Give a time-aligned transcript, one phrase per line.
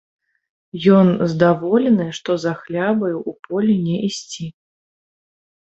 [0.99, 4.51] Ён здаволены, што за хлябаю ў поле не ісці.